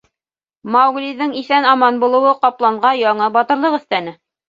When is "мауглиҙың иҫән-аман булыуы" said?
0.75-2.35